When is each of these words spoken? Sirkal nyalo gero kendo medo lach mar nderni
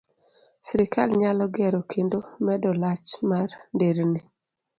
Sirkal 0.65 1.09
nyalo 1.19 1.45
gero 1.55 1.79
kendo 1.91 2.17
medo 2.45 2.69
lach 2.81 3.09
mar 3.29 3.49
nderni 3.73 4.21